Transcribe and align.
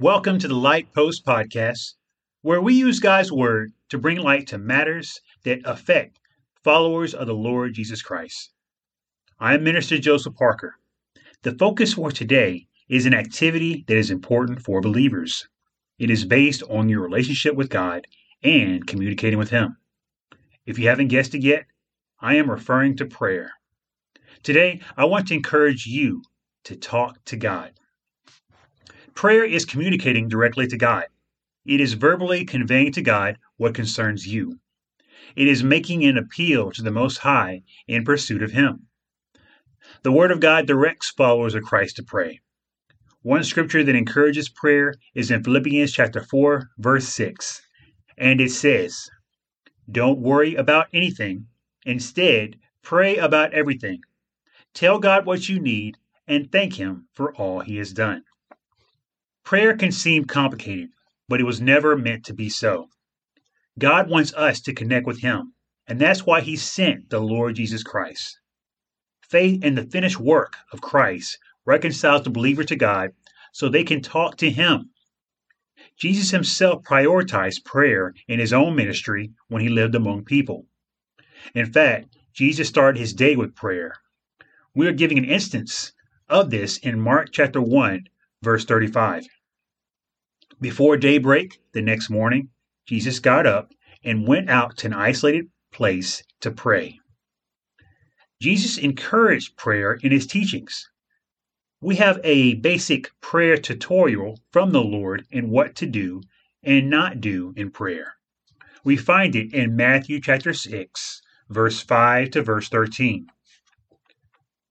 Welcome 0.00 0.38
to 0.38 0.46
the 0.46 0.54
Light 0.54 0.94
Post 0.94 1.26
Podcast, 1.26 1.94
where 2.42 2.60
we 2.60 2.72
use 2.72 3.00
God's 3.00 3.32
Word 3.32 3.72
to 3.88 3.98
bring 3.98 4.18
light 4.18 4.46
to 4.46 4.56
matters 4.56 5.20
that 5.42 5.58
affect 5.64 6.20
followers 6.62 7.14
of 7.14 7.26
the 7.26 7.34
Lord 7.34 7.74
Jesus 7.74 8.00
Christ. 8.00 8.52
I 9.40 9.54
am 9.54 9.64
Minister 9.64 9.98
Joseph 9.98 10.36
Parker. 10.36 10.76
The 11.42 11.50
focus 11.50 11.94
for 11.94 12.12
today 12.12 12.68
is 12.88 13.06
an 13.06 13.12
activity 13.12 13.84
that 13.88 13.96
is 13.96 14.12
important 14.12 14.62
for 14.62 14.80
believers. 14.80 15.48
It 15.98 16.10
is 16.10 16.24
based 16.24 16.62
on 16.70 16.88
your 16.88 17.00
relationship 17.00 17.56
with 17.56 17.68
God 17.68 18.06
and 18.44 18.86
communicating 18.86 19.40
with 19.40 19.50
Him. 19.50 19.78
If 20.64 20.78
you 20.78 20.88
haven't 20.88 21.08
guessed 21.08 21.34
it 21.34 21.42
yet, 21.42 21.66
I 22.20 22.36
am 22.36 22.48
referring 22.48 22.96
to 22.98 23.04
prayer. 23.04 23.50
Today, 24.44 24.80
I 24.96 25.06
want 25.06 25.26
to 25.26 25.34
encourage 25.34 25.86
you 25.86 26.22
to 26.62 26.76
talk 26.76 27.24
to 27.24 27.36
God. 27.36 27.72
Prayer 29.18 29.44
is 29.44 29.64
communicating 29.64 30.28
directly 30.28 30.68
to 30.68 30.76
God. 30.76 31.06
It 31.66 31.80
is 31.80 31.94
verbally 31.94 32.44
conveying 32.44 32.92
to 32.92 33.02
God 33.02 33.36
what 33.56 33.74
concerns 33.74 34.28
you. 34.28 34.60
It 35.34 35.48
is 35.48 35.64
making 35.64 36.04
an 36.04 36.16
appeal 36.16 36.70
to 36.70 36.82
the 36.82 36.92
Most 36.92 37.18
High 37.18 37.62
in 37.88 38.04
pursuit 38.04 38.44
of 38.44 38.52
Him. 38.52 38.86
The 40.04 40.12
Word 40.12 40.30
of 40.30 40.38
God 40.38 40.68
directs 40.68 41.10
followers 41.10 41.56
of 41.56 41.64
Christ 41.64 41.96
to 41.96 42.04
pray. 42.04 42.38
One 43.22 43.42
scripture 43.42 43.82
that 43.82 43.96
encourages 43.96 44.48
prayer 44.48 44.94
is 45.16 45.32
in 45.32 45.42
Philippians 45.42 45.90
chapter 45.92 46.22
4, 46.22 46.70
verse 46.78 47.08
6. 47.08 47.60
And 48.16 48.40
it 48.40 48.52
says, 48.52 49.10
Don't 49.90 50.20
worry 50.20 50.54
about 50.54 50.86
anything. 50.92 51.48
Instead, 51.84 52.54
pray 52.84 53.16
about 53.16 53.52
everything. 53.52 53.98
Tell 54.74 55.00
God 55.00 55.26
what 55.26 55.48
you 55.48 55.58
need 55.58 55.96
and 56.28 56.52
thank 56.52 56.74
Him 56.74 57.08
for 57.14 57.34
all 57.34 57.58
He 57.58 57.78
has 57.78 57.92
done. 57.92 58.22
Prayer 59.48 59.74
can 59.74 59.90
seem 59.90 60.26
complicated, 60.26 60.90
but 61.26 61.40
it 61.40 61.44
was 61.44 61.58
never 61.58 61.96
meant 61.96 62.22
to 62.26 62.34
be 62.34 62.50
so. 62.50 62.90
God 63.78 64.10
wants 64.10 64.34
us 64.34 64.60
to 64.60 64.74
connect 64.74 65.06
with 65.06 65.20
Him, 65.22 65.54
and 65.86 65.98
that's 65.98 66.26
why 66.26 66.42
He 66.42 66.54
sent 66.54 67.08
the 67.08 67.18
Lord 67.18 67.54
Jesus 67.54 67.82
Christ. 67.82 68.40
Faith 69.22 69.64
in 69.64 69.74
the 69.74 69.84
finished 69.86 70.20
work 70.20 70.58
of 70.70 70.82
Christ 70.82 71.38
reconciles 71.64 72.24
the 72.24 72.28
believer 72.28 72.62
to 72.62 72.76
God 72.76 73.12
so 73.50 73.70
they 73.70 73.84
can 73.84 74.02
talk 74.02 74.36
to 74.36 74.50
Him. 74.50 74.90
Jesus 75.96 76.30
Himself 76.30 76.82
prioritized 76.82 77.64
prayer 77.64 78.12
in 78.26 78.40
His 78.40 78.52
own 78.52 78.76
ministry 78.76 79.32
when 79.48 79.62
He 79.62 79.70
lived 79.70 79.94
among 79.94 80.26
people. 80.26 80.66
In 81.54 81.72
fact, 81.72 82.14
Jesus 82.34 82.68
started 82.68 83.00
His 83.00 83.14
day 83.14 83.34
with 83.34 83.56
prayer. 83.56 83.94
We 84.74 84.86
are 84.86 84.92
giving 84.92 85.16
an 85.16 85.24
instance 85.24 85.94
of 86.28 86.50
this 86.50 86.76
in 86.76 87.00
Mark 87.00 87.30
chapter 87.32 87.62
1, 87.62 88.08
verse 88.42 88.66
35. 88.66 89.26
Before 90.60 90.96
daybreak 90.96 91.60
the 91.72 91.82
next 91.82 92.10
morning, 92.10 92.48
Jesus 92.84 93.20
got 93.20 93.46
up 93.46 93.72
and 94.02 94.26
went 94.26 94.50
out 94.50 94.76
to 94.78 94.88
an 94.88 94.92
isolated 94.92 95.46
place 95.70 96.24
to 96.40 96.50
pray. 96.50 96.98
Jesus 98.42 98.76
encouraged 98.76 99.56
prayer 99.56 99.94
in 100.02 100.10
his 100.10 100.26
teachings. 100.26 100.90
We 101.80 101.96
have 101.96 102.20
a 102.24 102.54
basic 102.54 103.12
prayer 103.20 103.56
tutorial 103.56 104.40
from 104.52 104.72
the 104.72 104.82
Lord 104.82 105.26
in 105.30 105.50
what 105.50 105.76
to 105.76 105.86
do 105.86 106.22
and 106.64 106.90
not 106.90 107.20
do 107.20 107.54
in 107.56 107.70
prayer. 107.70 108.14
We 108.82 108.96
find 108.96 109.36
it 109.36 109.54
in 109.54 109.76
Matthew 109.76 110.20
chapter 110.20 110.52
6, 110.52 111.22
verse 111.48 111.80
5 111.80 112.30
to 112.32 112.42
verse 112.42 112.68
13. 112.68 113.28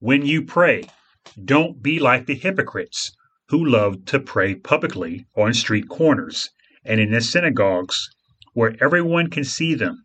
When 0.00 0.26
you 0.26 0.44
pray, 0.44 0.84
don't 1.42 1.82
be 1.82 1.98
like 1.98 2.26
the 2.26 2.34
hypocrites 2.34 3.12
who 3.48 3.64
love 3.64 4.04
to 4.04 4.20
pray 4.20 4.54
publicly 4.54 5.26
on 5.36 5.54
street 5.54 5.88
corners 5.88 6.50
and 6.84 7.00
in 7.00 7.10
the 7.10 7.20
synagogues 7.20 8.10
where 8.52 8.76
everyone 8.80 9.30
can 9.30 9.44
see 9.44 9.74
them. 9.74 10.04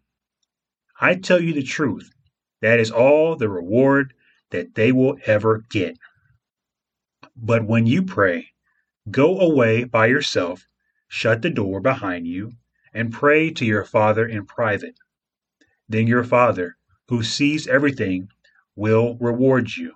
I 1.02 1.16
tell 1.16 1.42
you 1.42 1.54
the 1.54 1.64
truth, 1.64 2.10
that 2.62 2.80
is 2.80 2.92
all 2.92 3.36
the 3.36 3.50
reward 3.50 4.14
that 4.52 4.76
they 4.76 4.92
will 4.92 5.18
ever 5.26 5.64
get. 5.70 5.98
But 7.36 7.66
when 7.66 7.88
you 7.88 8.04
pray, 8.04 8.50
go 9.12 9.40
away 9.40 9.84
by 9.84 10.06
yourself, 10.06 10.66
shut 11.08 11.42
the 11.42 11.50
door 11.50 11.82
behind 11.82 12.28
you, 12.28 12.54
and 12.94 13.12
pray 13.12 13.50
to 13.52 13.66
your 13.66 13.84
Father 13.84 14.26
in 14.26 14.46
private. 14.46 14.96
Then 15.90 16.08
your 16.08 16.24
Father, 16.24 16.78
who 17.10 17.24
sees 17.24 17.68
everything, 17.68 18.30
will 18.76 19.18
reward 19.20 19.76
you. 19.76 19.96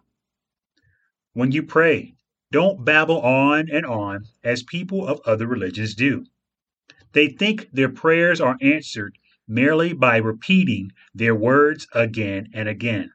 When 1.33 1.51
you 1.51 1.63
pray, 1.63 2.16
don't 2.51 2.85
babble 2.85 3.21
on 3.21 3.69
and 3.69 3.85
on 3.85 4.25
as 4.43 4.63
people 4.63 5.07
of 5.07 5.21
other 5.25 5.47
religions 5.47 5.95
do. 5.95 6.25
They 7.11 7.27
think 7.27 7.69
their 7.71 7.89
prayers 7.89 8.39
are 8.39 8.57
answered 8.61 9.17
merely 9.47 9.93
by 9.93 10.17
repeating 10.17 10.91
their 11.13 11.35
words 11.35 11.87
again 11.93 12.49
and 12.53 12.67
again. 12.67 13.11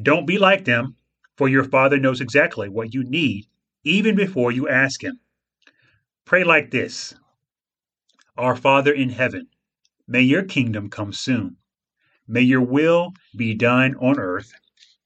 Don't 0.00 0.26
be 0.26 0.38
like 0.38 0.64
them, 0.64 0.96
for 1.36 1.48
your 1.48 1.64
Father 1.64 1.98
knows 1.98 2.20
exactly 2.20 2.68
what 2.68 2.94
you 2.94 3.04
need 3.04 3.46
even 3.84 4.14
before 4.14 4.52
you 4.52 4.68
ask 4.68 5.02
Him. 5.02 5.20
Pray 6.24 6.44
like 6.44 6.70
this 6.70 7.14
Our 8.36 8.56
Father 8.56 8.92
in 8.92 9.10
heaven, 9.10 9.48
may 10.06 10.22
your 10.22 10.42
kingdom 10.42 10.90
come 10.90 11.12
soon. 11.12 11.56
May 12.26 12.42
your 12.42 12.62
will 12.62 13.14
be 13.36 13.54
done 13.54 13.94
on 13.96 14.18
earth 14.18 14.52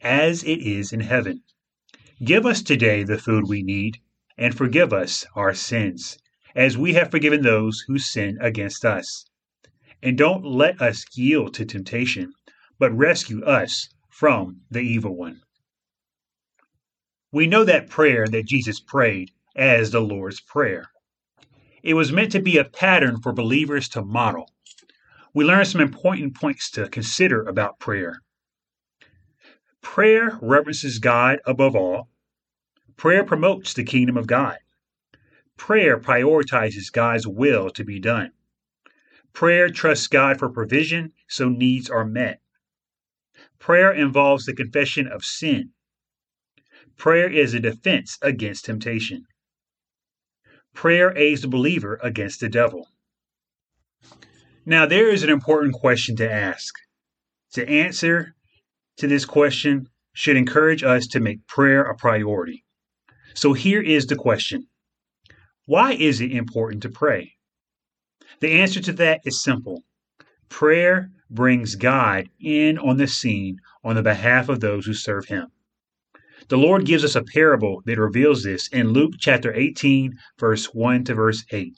as 0.00 0.42
it 0.42 0.58
is 0.60 0.92
in 0.92 1.00
heaven. 1.00 1.42
Give 2.24 2.46
us 2.46 2.62
today 2.62 3.02
the 3.02 3.18
food 3.18 3.48
we 3.48 3.64
need, 3.64 3.98
and 4.38 4.56
forgive 4.56 4.92
us 4.92 5.26
our 5.34 5.52
sins, 5.54 6.18
as 6.54 6.78
we 6.78 6.92
have 6.92 7.10
forgiven 7.10 7.42
those 7.42 7.82
who 7.88 7.98
sin 7.98 8.38
against 8.40 8.84
us. 8.84 9.24
And 10.00 10.16
don't 10.16 10.44
let 10.44 10.80
us 10.80 11.04
yield 11.16 11.52
to 11.54 11.64
temptation, 11.64 12.32
but 12.78 12.96
rescue 12.96 13.42
us 13.42 13.88
from 14.08 14.60
the 14.70 14.78
evil 14.78 15.16
one. 15.16 15.40
We 17.32 17.48
know 17.48 17.64
that 17.64 17.90
prayer 17.90 18.28
that 18.28 18.46
Jesus 18.46 18.78
prayed 18.78 19.32
as 19.56 19.90
the 19.90 20.00
Lord's 20.00 20.40
Prayer. 20.40 20.90
It 21.82 21.94
was 21.94 22.12
meant 22.12 22.30
to 22.32 22.40
be 22.40 22.56
a 22.56 22.64
pattern 22.64 23.20
for 23.20 23.32
believers 23.32 23.88
to 23.90 24.04
model. 24.04 24.48
We 25.34 25.44
learn 25.44 25.64
some 25.64 25.80
important 25.80 26.36
points 26.36 26.70
to 26.72 26.88
consider 26.88 27.42
about 27.42 27.80
prayer. 27.80 28.20
Prayer 29.80 30.38
reverences 30.40 31.00
God 31.00 31.40
above 31.44 31.74
all 31.74 32.11
Prayer 32.96 33.24
promotes 33.24 33.74
the 33.74 33.84
kingdom 33.84 34.16
of 34.16 34.26
God. 34.26 34.58
Prayer 35.56 35.98
prioritizes 35.98 36.92
God's 36.92 37.26
will 37.26 37.70
to 37.70 37.84
be 37.84 38.00
done. 38.00 38.32
Prayer 39.32 39.70
trusts 39.70 40.06
God 40.06 40.38
for 40.38 40.48
provision 40.48 41.12
so 41.28 41.48
needs 41.48 41.88
are 41.88 42.04
met. 42.04 42.40
Prayer 43.58 43.92
involves 43.92 44.44
the 44.44 44.54
confession 44.54 45.06
of 45.06 45.24
sin. 45.24 45.70
Prayer 46.96 47.30
is 47.30 47.54
a 47.54 47.60
defense 47.60 48.18
against 48.20 48.64
temptation. 48.64 49.24
Prayer 50.74 51.16
aids 51.16 51.42
the 51.42 51.48
believer 51.48 51.98
against 52.02 52.40
the 52.40 52.48
devil. 52.48 52.88
Now, 54.64 54.86
there 54.86 55.10
is 55.10 55.22
an 55.22 55.30
important 55.30 55.74
question 55.74 56.16
to 56.16 56.30
ask. 56.30 56.74
To 57.52 57.68
answer 57.68 58.34
to 58.98 59.06
this 59.06 59.24
question 59.24 59.88
should 60.12 60.36
encourage 60.36 60.82
us 60.82 61.06
to 61.08 61.20
make 61.20 61.46
prayer 61.46 61.82
a 61.82 61.96
priority. 61.96 62.61
So 63.34 63.52
here 63.52 63.80
is 63.80 64.06
the 64.06 64.16
question 64.16 64.66
Why 65.66 65.92
is 65.92 66.20
it 66.20 66.32
important 66.32 66.82
to 66.82 66.90
pray? 66.90 67.34
The 68.40 68.60
answer 68.60 68.80
to 68.80 68.92
that 68.94 69.20
is 69.24 69.42
simple 69.42 69.84
prayer 70.48 71.10
brings 71.30 71.76
God 71.76 72.28
in 72.38 72.78
on 72.78 72.98
the 72.98 73.06
scene 73.06 73.56
on 73.82 73.96
the 73.96 74.02
behalf 74.02 74.48
of 74.48 74.60
those 74.60 74.84
who 74.84 74.94
serve 74.94 75.26
Him. 75.26 75.48
The 76.48 76.58
Lord 76.58 76.84
gives 76.84 77.04
us 77.04 77.14
a 77.14 77.22
parable 77.22 77.82
that 77.86 77.98
reveals 77.98 78.42
this 78.42 78.68
in 78.68 78.92
Luke 78.92 79.14
chapter 79.18 79.54
18, 79.54 80.12
verse 80.38 80.66
1 80.66 81.04
to 81.04 81.14
verse 81.14 81.44
8. 81.50 81.72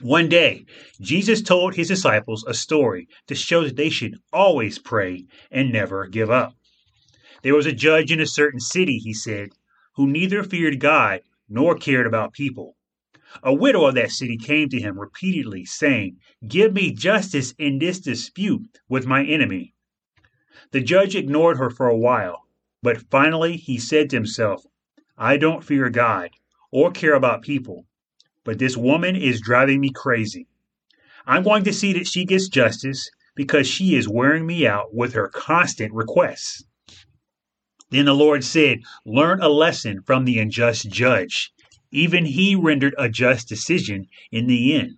One 0.00 0.28
day, 0.28 0.64
Jesus 1.00 1.42
told 1.42 1.74
his 1.74 1.88
disciples 1.88 2.44
a 2.46 2.54
story 2.54 3.08
to 3.28 3.34
show 3.34 3.64
that 3.64 3.76
they 3.76 3.88
should 3.88 4.18
always 4.32 4.78
pray 4.78 5.26
and 5.50 5.72
never 5.72 6.06
give 6.06 6.30
up. 6.30 6.54
There 7.42 7.54
was 7.54 7.66
a 7.66 7.72
judge 7.72 8.12
in 8.12 8.20
a 8.20 8.26
certain 8.26 8.60
city, 8.60 8.98
he 8.98 9.14
said, 9.14 9.50
who 9.94 10.06
neither 10.06 10.42
feared 10.42 10.80
God 10.80 11.20
nor 11.48 11.76
cared 11.76 12.06
about 12.06 12.32
people. 12.32 12.76
A 13.42 13.54
widow 13.54 13.86
of 13.86 13.94
that 13.94 14.10
city 14.10 14.36
came 14.36 14.68
to 14.68 14.80
him 14.80 14.98
repeatedly, 14.98 15.64
saying, 15.64 16.18
Give 16.46 16.72
me 16.74 16.92
justice 16.92 17.54
in 17.58 17.78
this 17.78 17.98
dispute 17.98 18.78
with 18.88 19.06
my 19.06 19.24
enemy. 19.24 19.74
The 20.70 20.80
judge 20.80 21.14
ignored 21.14 21.56
her 21.58 21.70
for 21.70 21.88
a 21.88 21.96
while, 21.96 22.46
but 22.82 23.10
finally 23.10 23.56
he 23.56 23.78
said 23.78 24.10
to 24.10 24.16
himself, 24.16 24.64
I 25.16 25.36
don't 25.36 25.64
fear 25.64 25.88
God 25.90 26.30
or 26.70 26.90
care 26.90 27.14
about 27.14 27.42
people, 27.42 27.86
but 28.44 28.58
this 28.58 28.76
woman 28.76 29.16
is 29.16 29.40
driving 29.40 29.80
me 29.80 29.90
crazy. 29.94 30.46
I'm 31.26 31.42
going 31.42 31.64
to 31.64 31.72
see 31.72 31.92
that 31.92 32.06
she 32.06 32.24
gets 32.24 32.48
justice 32.48 33.10
because 33.34 33.66
she 33.66 33.94
is 33.94 34.08
wearing 34.08 34.46
me 34.46 34.66
out 34.66 34.94
with 34.94 35.14
her 35.14 35.28
constant 35.28 35.92
requests. 35.94 36.64
Then 37.92 38.06
the 38.06 38.14
Lord 38.14 38.42
said, 38.42 38.80
Learn 39.04 39.42
a 39.42 39.50
lesson 39.50 40.00
from 40.00 40.24
the 40.24 40.38
unjust 40.38 40.88
judge. 40.88 41.52
Even 41.90 42.24
he 42.24 42.56
rendered 42.56 42.94
a 42.96 43.10
just 43.10 43.50
decision 43.50 44.06
in 44.30 44.46
the 44.46 44.74
end. 44.74 44.92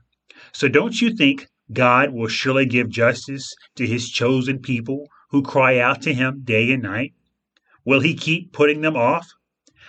So 0.52 0.68
don't 0.68 1.02
you 1.02 1.12
think 1.12 1.48
God 1.72 2.10
will 2.10 2.28
surely 2.28 2.66
give 2.66 2.88
justice 2.88 3.52
to 3.74 3.84
his 3.84 4.08
chosen 4.08 4.60
people 4.60 5.08
who 5.30 5.42
cry 5.42 5.80
out 5.80 6.02
to 6.02 6.14
him 6.14 6.42
day 6.44 6.70
and 6.70 6.84
night? 6.84 7.14
Will 7.84 7.98
he 7.98 8.14
keep 8.14 8.52
putting 8.52 8.80
them 8.80 8.96
off? 8.96 9.28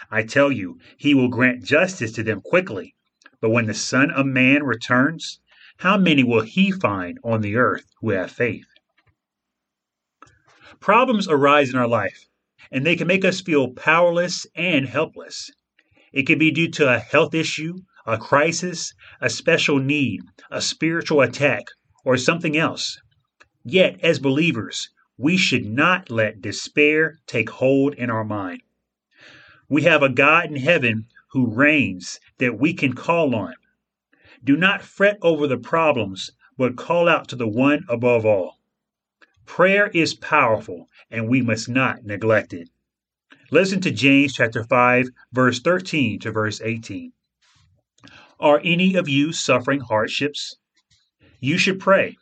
I 0.10 0.24
tell 0.24 0.52
you, 0.52 0.80
he 0.98 1.14
will 1.14 1.30
grant 1.30 1.64
justice 1.64 2.12
to 2.14 2.24
them 2.24 2.42
quickly. 2.42 2.96
But 3.40 3.52
when 3.52 3.68
the 3.68 3.76
Son 3.76 4.10
of 4.10 4.26
Man 4.26 4.64
returns, 4.64 5.40
how 5.78 5.96
many 6.00 6.24
will 6.24 6.42
he 6.42 6.72
find 6.72 7.20
on 7.24 7.42
the 7.42 7.56
earth 7.56 7.86
who 8.02 8.10
have 8.10 8.32
faith? 8.32 8.66
Problems 10.80 11.28
arise 11.28 11.70
in 11.70 11.76
our 11.78 11.88
life, 11.88 12.26
and 12.72 12.86
they 12.86 12.96
can 12.96 13.08
make 13.08 13.26
us 13.26 13.42
feel 13.42 13.70
powerless 13.70 14.46
and 14.56 14.88
helpless. 14.88 15.52
It 16.12 16.28
can 16.28 16.40
be 16.40 16.52
due 16.52 16.70
to 16.72 16.94
a 16.94 17.00
health 17.00 17.34
issue, 17.34 17.76
a 18.06 18.18
crisis, 18.18 18.94
a 19.20 19.30
special 19.30 19.80
need, 19.80 20.22
a 20.50 20.62
spiritual 20.62 21.22
attack, 21.22 21.66
or 22.04 22.18
something 22.18 22.56
else. 22.56 23.00
Yet, 23.64 24.00
as 24.02 24.20
believers, 24.20 24.90
we 25.18 25.38
should 25.38 25.66
not 25.66 26.10
let 26.10 26.42
despair 26.42 27.20
take 27.26 27.50
hold 27.50 27.96
in 27.96 28.10
our 28.10 28.24
mind. 28.24 28.62
We 29.68 29.84
have 29.84 30.04
a 30.04 30.10
God 30.10 30.46
in 30.46 30.58
heaven 30.58 31.08
who 31.32 31.48
reigns 31.54 32.20
that 32.38 32.60
we 32.60 32.74
can 32.74 32.94
call 32.94 33.34
on. 33.34 33.56
Do 34.44 34.56
not 34.56 34.84
fret 34.84 35.18
over 35.22 35.48
the 35.48 35.58
problems, 35.58 36.32
but 36.58 36.78
call 36.78 37.10
out 37.10 37.28
to 37.30 37.36
the 37.36 37.48
one 37.48 37.84
above 37.90 38.26
all. 38.26 38.60
Prayer 39.46 39.88
is 39.94 40.14
powerful, 40.16 40.90
and 41.10 41.30
we 41.30 41.42
must 41.42 41.70
not 41.70 42.04
neglect 42.04 42.54
it. 42.54 42.70
Listen 43.52 43.80
to 43.82 43.92
James 43.92 44.34
chapter 44.34 44.64
5, 44.64 45.08
verse 45.32 45.60
13 45.60 46.20
to 46.20 46.32
verse 46.32 46.60
18. 46.62 47.14
Are 48.40 48.60
any 48.64 48.96
of 48.96 49.08
you 49.08 49.32
suffering 49.32 49.82
hardships? 49.82 50.58
You 51.40 51.58
should 51.58 51.80
pray. 51.80 52.18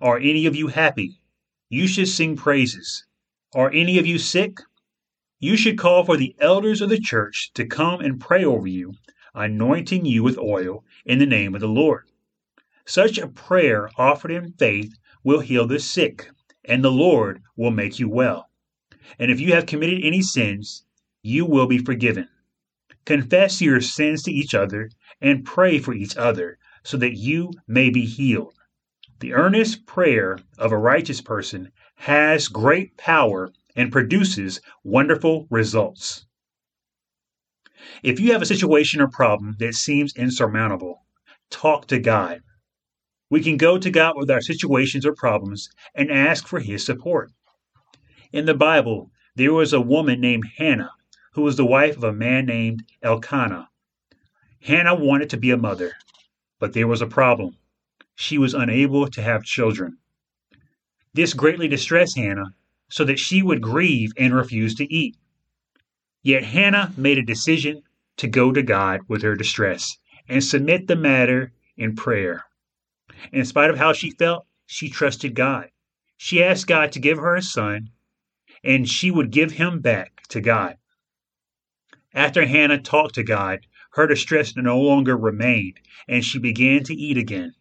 Are 0.00 0.18
any 0.18 0.46
of 0.46 0.54
you 0.54 0.68
happy? 0.68 1.20
You 1.68 1.86
should 1.86 2.08
sing 2.08 2.36
praises. 2.36 3.04
Are 3.54 3.70
any 3.72 3.98
of 3.98 4.06
you 4.06 4.18
sick? 4.18 4.58
You 5.38 5.56
should 5.56 5.76
call 5.76 6.04
for 6.04 6.16
the 6.16 6.36
elders 6.38 6.80
of 6.80 6.88
the 6.88 7.00
church 7.00 7.50
to 7.54 7.66
come 7.66 8.00
and 8.00 8.20
pray 8.20 8.44
over 8.44 8.66
you, 8.66 8.94
anointing 9.34 10.04
you 10.04 10.22
with 10.22 10.38
oil 10.38 10.84
in 11.04 11.18
the 11.18 11.26
name 11.26 11.54
of 11.54 11.60
the 11.60 11.68
Lord. 11.68 12.08
Such 12.86 13.18
a 13.18 13.28
prayer 13.28 13.90
offered 13.96 14.30
in 14.30 14.52
faith 14.52 14.96
will 15.24 15.40
heal 15.40 15.66
the 15.66 15.78
sick, 15.78 16.30
and 16.64 16.84
the 16.84 16.92
Lord 16.92 17.42
will 17.56 17.70
make 17.70 17.98
you 17.98 18.08
well. 18.08 18.50
And 19.18 19.30
if 19.30 19.40
you 19.40 19.52
have 19.54 19.66
committed 19.66 20.04
any 20.04 20.22
sins, 20.22 20.84
you 21.22 21.44
will 21.44 21.66
be 21.66 21.78
forgiven. 21.78 22.28
Confess 23.04 23.60
your 23.60 23.80
sins 23.80 24.22
to 24.22 24.32
each 24.32 24.54
other 24.54 24.90
and 25.20 25.44
pray 25.44 25.78
for 25.78 25.94
each 25.94 26.16
other 26.16 26.58
so 26.82 26.96
that 26.96 27.16
you 27.16 27.52
may 27.66 27.90
be 27.90 28.06
healed. 28.06 28.54
The 29.20 29.34
earnest 29.34 29.86
prayer 29.86 30.38
of 30.58 30.72
a 30.72 30.78
righteous 30.78 31.20
person 31.20 31.72
has 31.96 32.48
great 32.48 32.96
power 32.96 33.50
and 33.76 33.92
produces 33.92 34.60
wonderful 34.82 35.46
results. 35.50 36.26
If 38.02 38.20
you 38.20 38.32
have 38.32 38.42
a 38.42 38.46
situation 38.46 39.00
or 39.00 39.08
problem 39.08 39.56
that 39.58 39.74
seems 39.74 40.16
insurmountable, 40.16 41.04
talk 41.50 41.86
to 41.88 41.98
God. 41.98 42.42
We 43.30 43.40
can 43.40 43.56
go 43.56 43.78
to 43.78 43.90
God 43.90 44.14
with 44.16 44.30
our 44.30 44.40
situations 44.40 45.06
or 45.06 45.14
problems 45.14 45.70
and 45.94 46.10
ask 46.10 46.48
for 46.48 46.58
His 46.58 46.84
support. 46.84 47.30
In 48.32 48.44
the 48.44 48.54
Bible, 48.54 49.10
there 49.36 49.52
was 49.52 49.72
a 49.72 49.80
woman 49.80 50.20
named 50.20 50.44
Hannah 50.58 50.90
who 51.32 51.42
was 51.42 51.56
the 51.56 51.64
wife 51.64 51.96
of 51.96 52.04
a 52.04 52.12
man 52.12 52.46
named 52.46 52.82
Elkanah. 53.02 53.68
Hannah 54.62 54.96
wanted 54.96 55.30
to 55.30 55.36
be 55.36 55.52
a 55.52 55.56
mother, 55.56 55.92
but 56.58 56.72
there 56.72 56.88
was 56.88 57.00
a 57.00 57.06
problem. 57.06 57.56
She 58.16 58.36
was 58.36 58.52
unable 58.52 59.08
to 59.08 59.22
have 59.22 59.44
children. 59.44 59.98
This 61.14 61.32
greatly 61.32 61.68
distressed 61.68 62.16
Hannah, 62.16 62.54
so 62.88 63.04
that 63.04 63.20
she 63.20 63.42
would 63.42 63.62
grieve 63.62 64.12
and 64.16 64.34
refuse 64.34 64.74
to 64.74 64.92
eat. 64.92 65.16
Yet 66.22 66.44
Hannah 66.44 66.92
made 66.96 67.18
a 67.18 67.22
decision 67.22 67.82
to 68.16 68.26
go 68.26 68.52
to 68.52 68.62
God 68.62 69.00
with 69.08 69.22
her 69.22 69.36
distress 69.36 69.96
and 70.28 70.42
submit 70.42 70.88
the 70.88 70.96
matter 70.96 71.52
in 71.76 71.94
prayer. 71.94 72.44
In 73.32 73.44
spite 73.44 73.70
of 73.70 73.78
how 73.78 73.92
she 73.92 74.10
felt, 74.10 74.46
she 74.66 74.88
trusted 74.88 75.34
God. 75.34 75.70
She 76.16 76.42
asked 76.42 76.66
God 76.66 76.92
to 76.92 77.00
give 77.00 77.18
her 77.18 77.34
a 77.34 77.42
son, 77.42 77.90
and 78.62 78.88
she 78.88 79.10
would 79.10 79.30
give 79.30 79.52
him 79.52 79.80
back 79.80 80.22
to 80.28 80.40
God. 80.40 80.76
After 82.12 82.44
Hannah 82.46 82.80
talked 82.80 83.14
to 83.14 83.22
God, 83.22 83.66
her 83.92 84.06
distress 84.06 84.56
no 84.56 84.80
longer 84.80 85.16
remained, 85.16 85.80
and 86.08 86.24
she 86.24 86.38
began 86.38 86.82
to 86.84 86.94
eat 86.94 87.16
again. 87.16 87.54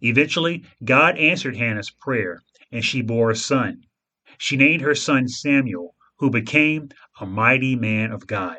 Eventually, 0.00 0.64
God 0.84 1.16
answered 1.18 1.56
Hannah's 1.56 1.90
prayer, 1.90 2.42
and 2.70 2.84
she 2.84 3.00
bore 3.00 3.30
a 3.30 3.36
son. 3.36 3.84
She 4.38 4.56
named 4.56 4.82
her 4.82 4.94
son 4.94 5.28
Samuel, 5.28 5.94
who 6.18 6.30
became 6.30 6.90
a 7.20 7.26
mighty 7.26 7.74
man 7.74 8.12
of 8.12 8.26
God. 8.26 8.58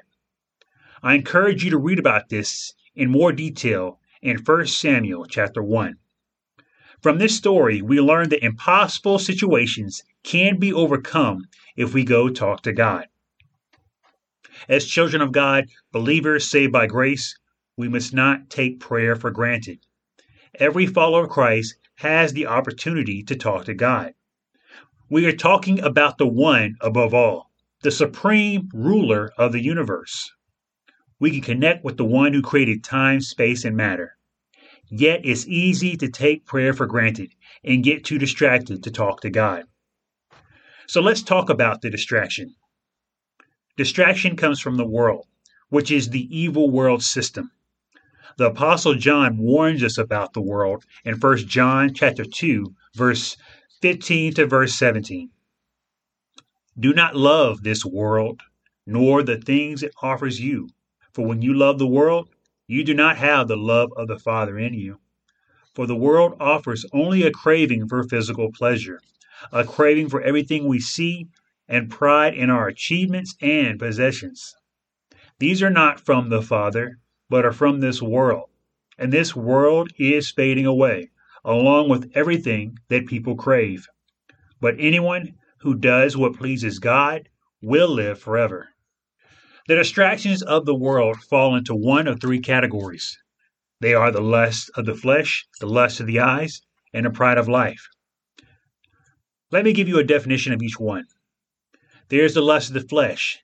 I 1.04 1.14
encourage 1.14 1.64
you 1.64 1.70
to 1.72 1.78
read 1.78 2.00
about 2.00 2.30
this 2.30 2.74
in 2.96 3.12
more 3.12 3.32
detail 3.32 4.00
in 4.22 4.38
1 4.38 4.68
Samuel 4.68 5.26
chapter 5.26 5.62
1. 5.62 5.98
From 7.06 7.20
this 7.20 7.38
story, 7.38 7.84
we 7.84 8.02
learn 8.02 8.30
that 8.30 8.44
impossible 8.44 9.20
situations 9.20 10.02
can 10.24 10.58
be 10.58 10.74
overcome 10.74 11.46
if 11.78 11.94
we 11.94 12.04
go 12.04 12.30
talk 12.30 12.64
to 12.64 12.74
God. 12.74 13.06
As 14.68 14.88
children 14.88 15.22
of 15.22 15.32
God, 15.32 15.66
believers 15.92 16.50
saved 16.50 16.74
by 16.74 16.88
grace, 16.88 17.38
we 17.78 17.88
must 17.88 18.12
not 18.12 18.50
take 18.50 18.80
prayer 18.80 19.16
for 19.16 19.30
granted. 19.30 19.86
Every 20.56 20.88
follower 20.88 21.26
of 21.26 21.30
Christ 21.30 21.76
has 21.98 22.34
the 22.34 22.48
opportunity 22.48 23.22
to 23.22 23.36
talk 23.36 23.66
to 23.66 23.76
God. 23.76 24.16
We 25.08 25.28
are 25.28 25.32
talking 25.32 25.80
about 25.82 26.18
the 26.18 26.26
one 26.28 26.74
above 26.82 27.14
all, 27.14 27.52
the 27.84 27.92
supreme 27.92 28.68
ruler 28.74 29.32
of 29.38 29.52
the 29.52 29.62
universe. 29.62 30.32
We 31.20 31.30
can 31.30 31.42
connect 31.42 31.86
with 31.86 31.98
the 31.98 32.04
one 32.04 32.34
who 32.34 32.42
created 32.42 32.84
time, 32.84 33.22
space, 33.22 33.64
and 33.64 33.78
matter. 33.78 34.18
Yet 34.90 35.22
it's 35.24 35.48
easy 35.48 35.98
to 35.98 36.10
take 36.10 36.46
prayer 36.46 36.74
for 36.74 36.86
granted 36.86 37.34
and 37.64 37.84
get 37.84 38.04
too 38.04 38.18
distracted 38.18 38.84
to 38.84 38.92
talk 38.92 39.22
to 39.22 39.30
God. 39.30 39.64
So 40.88 41.02
let's 41.02 41.24
talk 41.24 41.50
about 41.50 41.82
the 41.82 41.90
distraction. 41.90 42.56
Distraction 43.78 44.36
comes 44.36 44.62
from 44.62 44.78
the 44.78 44.86
world, 44.86 45.26
which 45.70 45.92
is 45.92 46.10
the 46.10 46.28
evil 46.36 46.70
world 46.70 47.04
system. 47.04 47.52
The 48.38 48.48
apostle 48.48 48.96
John 48.96 49.38
warns 49.38 49.84
us 49.84 49.98
about 49.98 50.34
the 50.34 50.42
world 50.42 50.84
in 51.04 51.16
1 51.16 51.38
John 51.48 51.94
chapter 51.94 52.26
2 52.26 52.76
verse 52.96 53.38
15 53.82 54.34
to 54.36 54.46
verse 54.46 54.76
17. 54.76 55.30
Do 56.78 56.94
not 56.94 57.16
love 57.16 57.64
this 57.64 57.86
world, 57.86 58.42
nor 58.86 59.24
the 59.24 59.38
things 59.38 59.82
it 59.82 59.94
offers 60.02 60.42
you. 60.42 60.70
For 61.14 61.26
when 61.26 61.42
you 61.42 61.54
love 61.54 61.80
the 61.80 61.88
world, 61.88 62.30
you 62.68 62.84
do 62.84 62.94
not 62.94 63.18
have 63.18 63.48
the 63.48 63.58
love 63.58 63.92
of 63.96 64.08
the 64.08 64.20
Father 64.20 64.58
in 64.58 64.74
you. 64.74 65.00
For 65.74 65.86
the 65.86 65.96
world 65.96 66.36
offers 66.40 66.86
only 66.94 67.24
a 67.24 67.32
craving 67.32 67.88
for 67.88 68.04
physical 68.04 68.52
pleasure, 68.52 69.00
a 69.52 69.64
craving 69.64 70.10
for 70.10 70.22
everything 70.22 70.68
we 70.68 70.80
see 70.80 71.28
and 71.68 71.90
pride 71.90 72.34
in 72.34 72.50
our 72.50 72.68
achievements 72.68 73.36
and 73.42 73.78
possessions. 73.78 74.56
These 75.40 75.62
are 75.62 75.70
not 75.70 76.00
from 76.00 76.30
the 76.30 76.42
Father, 76.42 77.00
but 77.30 77.46
are 77.46 77.52
from 77.52 77.82
this 77.82 78.02
world. 78.02 78.50
And 78.98 79.12
this 79.12 79.36
world 79.36 79.92
is 79.98 80.32
fading 80.32 80.66
away, 80.66 81.10
along 81.44 81.90
with 81.90 82.12
everything 82.16 82.78
that 82.88 83.08
people 83.08 83.36
crave. 83.36 83.86
But 84.62 84.76
anyone 84.80 85.36
who 85.60 85.76
does 85.76 86.16
what 86.16 86.38
pleases 86.38 86.80
God 86.80 87.28
will 87.62 87.90
live 87.90 88.20
forever. 88.20 88.70
The 89.68 89.76
distractions 89.76 90.44
of 90.44 90.68
the 90.68 90.76
world 90.76 91.18
fall 91.24 91.56
into 91.56 91.74
one 91.74 92.08
of 92.08 92.22
three 92.22 92.40
categories. 92.40 93.18
They 93.82 93.96
are 93.96 94.12
the 94.12 94.22
lust 94.22 94.70
of 94.76 94.86
the 94.86 94.94
flesh, 94.94 95.48
the 95.60 95.66
lust 95.66 96.00
of 96.00 96.06
the 96.06 96.20
eyes, 96.20 96.62
and 96.94 97.04
the 97.04 97.10
pride 97.10 97.40
of 97.40 97.48
life. 97.48 97.90
Let 99.50 99.66
me 99.66 99.74
give 99.74 99.88
you 99.88 99.98
a 99.98 100.04
definition 100.04 100.54
of 100.54 100.62
each 100.62 100.80
one. 100.80 101.06
There 102.10 102.24
is 102.24 102.36
the 102.36 102.44
lust 102.44 102.70
of 102.70 102.76
the 102.76 102.88
flesh. 102.88 103.40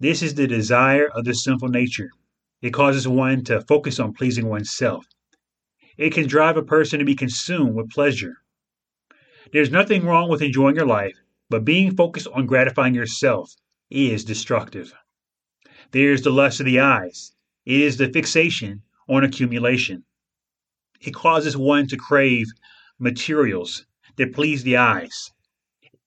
This 0.00 0.22
is 0.22 0.34
the 0.34 0.46
desire 0.46 1.08
of 1.08 1.26
the 1.26 1.34
sinful 1.34 1.68
nature. 1.68 2.08
It 2.62 2.70
causes 2.70 3.06
one 3.06 3.44
to 3.44 3.60
focus 3.60 4.00
on 4.00 4.14
pleasing 4.14 4.48
oneself. 4.48 5.04
It 5.98 6.14
can 6.14 6.26
drive 6.26 6.56
a 6.56 6.62
person 6.62 7.00
to 7.00 7.04
be 7.04 7.14
consumed 7.14 7.74
with 7.74 7.90
pleasure. 7.90 8.36
There's 9.52 9.70
nothing 9.70 10.06
wrong 10.06 10.30
with 10.30 10.40
enjoying 10.40 10.76
your 10.76 10.86
life, 10.86 11.18
but 11.50 11.66
being 11.66 11.94
focused 11.94 12.28
on 12.28 12.46
gratifying 12.46 12.94
yourself 12.94 13.52
is 13.90 14.24
destructive. 14.24 14.94
There's 15.92 16.22
the 16.22 16.30
lust 16.30 16.60
of 16.60 16.66
the 16.66 16.80
eyes. 16.80 17.32
It 17.64 17.80
is 17.80 17.96
the 17.96 18.08
fixation 18.08 18.82
on 19.08 19.24
accumulation. 19.24 20.04
It 21.00 21.14
causes 21.14 21.56
one 21.56 21.86
to 21.88 21.96
crave 21.96 22.46
materials 22.98 23.86
that 24.16 24.32
please 24.32 24.62
the 24.62 24.76
eyes, 24.76 25.32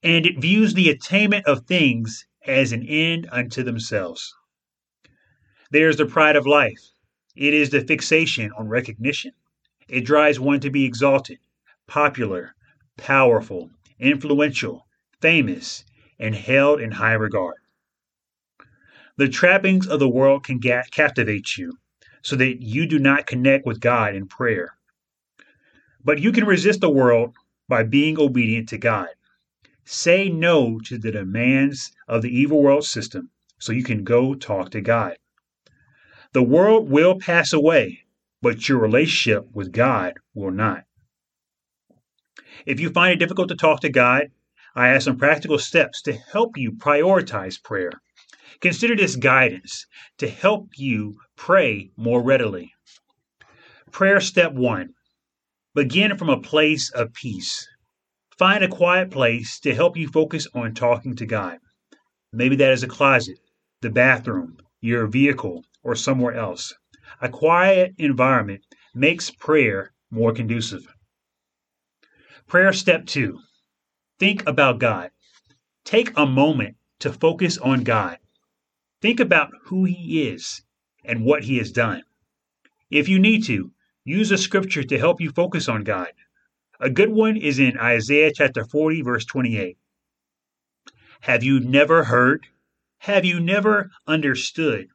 and 0.04 0.26
it 0.26 0.40
views 0.40 0.74
the 0.74 0.90
attainment 0.90 1.46
of 1.46 1.66
things 1.66 2.26
as 2.46 2.72
an 2.72 2.86
end 2.88 3.28
unto 3.32 3.64
themselves. 3.64 4.34
There's 5.72 5.98
the 5.98 6.06
pride 6.06 6.36
of 6.36 6.48
life. 6.48 6.82
It 7.36 7.54
is 7.54 7.70
the 7.70 7.82
fixation 7.82 8.52
on 8.58 8.68
recognition. 8.68 9.34
It 9.88 10.02
drives 10.02 10.40
one 10.40 10.60
to 10.62 10.70
be 10.70 10.86
exalted, 10.86 11.40
popular, 11.88 12.56
powerful, 12.98 13.70
influential, 14.00 14.88
famous, 15.22 15.84
and 16.18 16.36
held 16.36 16.82
in 16.82 16.92
high 16.92 17.14
regard. 17.14 17.58
The 19.20 19.28
trappings 19.28 19.86
of 19.86 20.00
the 20.00 20.08
world 20.08 20.46
can 20.46 20.62
captivate 20.62 21.58
you 21.58 21.74
so 22.22 22.38
that 22.38 22.64
you 22.64 22.86
do 22.86 23.00
not 23.00 23.28
connect 23.28 23.66
with 23.66 23.82
God 23.82 24.16
in 24.16 24.28
prayer. 24.28 24.78
But 26.02 26.20
you 26.20 26.32
can 26.32 26.46
resist 26.46 26.80
the 26.80 26.90
world 26.90 27.36
by 27.68 27.84
being 27.84 28.18
obedient 28.18 28.70
to 28.70 28.78
God. 28.78 29.10
Say 29.84 30.30
no 30.30 30.80
to 30.86 30.98
the 30.98 31.12
demands 31.12 31.92
of 32.08 32.22
the 32.22 32.34
evil 32.34 32.64
world 32.64 32.86
system 32.86 33.30
so 33.58 33.74
you 33.74 33.84
can 33.84 34.06
go 34.06 34.36
talk 34.36 34.70
to 34.70 34.80
God. 34.80 35.18
The 36.32 36.42
world 36.42 36.90
will 36.90 37.20
pass 37.20 37.52
away, 37.52 38.06
but 38.42 38.70
your 38.70 38.80
relationship 38.80 39.52
with 39.52 39.74
God 39.74 40.14
will 40.34 40.52
not. 40.52 40.86
If 42.66 42.80
you 42.80 42.90
find 42.90 43.12
it 43.12 43.20
difficult 43.20 43.50
to 43.50 43.58
talk 43.58 43.82
to 43.82 43.90
God, 43.90 44.32
I 44.76 44.88
have 44.88 45.04
some 45.04 45.18
practical 45.18 45.60
steps 45.60 46.02
to 46.04 46.14
help 46.14 46.56
you 46.56 46.72
prioritize 46.72 47.62
prayer. 47.62 47.92
Consider 48.62 48.96
this 48.96 49.16
guidance 49.16 49.86
to 50.18 50.28
help 50.28 50.70
you 50.76 51.16
pray 51.38 51.92
more 51.96 52.22
readily. 52.22 52.74
Prayer 53.92 54.20
step 54.20 54.52
one 54.54 54.94
begin 55.74 56.18
from 56.18 56.30
a 56.30 56.42
place 56.42 56.90
of 56.92 57.14
peace. 57.14 57.68
Find 58.38 58.64
a 58.64 58.68
quiet 58.68 59.12
place 59.12 59.60
to 59.62 59.74
help 59.74 59.96
you 59.96 60.10
focus 60.10 60.48
on 60.54 60.74
talking 60.74 61.16
to 61.16 61.26
God. 61.26 61.60
Maybe 62.34 62.56
that 62.58 62.72
is 62.72 62.84
a 62.84 62.88
closet, 62.88 63.40
the 63.82 63.90
bathroom, 63.90 64.58
your 64.82 65.08
vehicle, 65.08 65.64
or 65.84 65.96
somewhere 65.96 66.34
else. 66.34 66.74
A 67.22 67.30
quiet 67.30 67.94
environment 67.98 68.66
makes 68.94 69.32
prayer 69.32 69.94
more 70.12 70.34
conducive. 70.34 70.86
Prayer 72.48 72.74
step 72.74 73.06
two 73.06 73.40
think 74.20 74.46
about 74.48 74.80
God. 74.80 75.12
Take 75.86 76.12
a 76.18 76.26
moment 76.26 76.76
to 77.00 77.14
focus 77.14 77.58
on 77.58 77.84
God. 77.84 78.18
Think 79.02 79.20
about 79.20 79.52
who 79.66 79.86
He 79.86 80.28
is 80.28 80.62
and 81.06 81.24
what 81.24 81.46
He 81.46 81.58
has 81.58 81.72
done. 81.72 82.04
If 82.92 83.08
you 83.08 83.18
need 83.18 83.44
to, 83.46 83.72
use 84.04 84.32
a 84.32 84.38
scripture 84.38 84.84
to 84.84 85.00
help 85.00 85.22
you 85.22 85.32
focus 85.32 85.70
on 85.70 85.84
God. 85.84 86.12
A 86.82 86.90
good 86.90 87.10
one 87.10 87.38
is 87.38 87.60
in 87.60 87.78
Isaiah 87.78 88.32
chapter 88.34 88.66
40, 88.66 89.02
verse 89.02 89.26
28. 89.26 89.78
Have 91.22 91.44
you 91.44 91.60
never 91.60 92.06
heard? 92.06 92.48
Have 93.00 93.24
you 93.24 93.40
never 93.40 93.92
understood? 94.08 94.88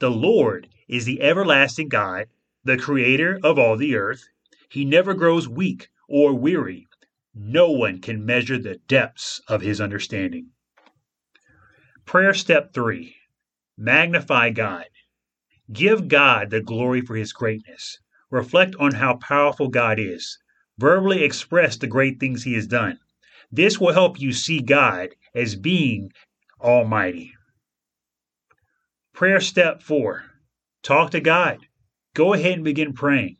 The 0.00 0.10
Lord 0.10 0.68
is 0.88 1.04
the 1.04 1.22
everlasting 1.22 1.88
God, 1.88 2.26
the 2.64 2.76
creator 2.76 3.38
of 3.42 3.58
all 3.58 3.76
the 3.76 3.94
earth. 3.94 4.28
He 4.68 4.84
never 4.84 5.14
grows 5.14 5.48
weak 5.48 5.88
or 6.08 6.34
weary. 6.34 6.86
No 7.34 7.70
one 7.70 8.00
can 8.00 8.24
measure 8.24 8.58
the 8.58 8.76
depths 8.88 9.40
of 9.48 9.62
his 9.62 9.80
understanding. 9.80 10.50
Prayer 12.04 12.34
step 12.34 12.72
three 12.72 13.16
Magnify 13.76 14.50
God. 14.50 14.86
Give 15.72 16.08
God 16.08 16.50
the 16.50 16.60
glory 16.60 17.00
for 17.00 17.16
his 17.16 17.32
greatness. 17.32 17.98
Reflect 18.30 18.76
on 18.78 18.94
how 18.94 19.16
powerful 19.16 19.68
God 19.68 19.98
is. 19.98 20.38
Verbally 20.78 21.22
express 21.22 21.76
the 21.76 21.86
great 21.86 22.20
things 22.20 22.42
he 22.42 22.54
has 22.54 22.66
done. 22.66 22.98
This 23.50 23.80
will 23.80 23.92
help 23.92 24.20
you 24.20 24.32
see 24.32 24.60
God 24.60 25.10
as 25.34 25.56
being 25.56 26.12
almighty. 26.60 27.32
Prayer 29.12 29.40
step 29.40 29.82
four 29.82 30.24
talk 30.82 31.10
to 31.12 31.20
God. 31.20 31.58
Go 32.14 32.32
ahead 32.34 32.54
and 32.54 32.64
begin 32.64 32.92
praying. 32.92 33.36